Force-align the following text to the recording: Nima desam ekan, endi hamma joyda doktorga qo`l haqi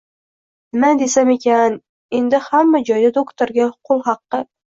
Nima 0.75 0.87
desam 1.01 1.29
ekan, 1.33 1.75
endi 2.21 2.39
hamma 2.47 2.83
joyda 2.89 3.13
doktorga 3.21 3.71
qo`l 3.91 4.03
haqi 4.11 4.43